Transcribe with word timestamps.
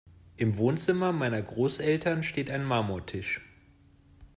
Im 0.35 0.57
Wohnzimmer 0.57 1.11
meiner 1.11 1.43
Großeltern 1.43 2.23
steht 2.23 2.49
ein 2.49 2.63
Marmortisch. 2.63 3.39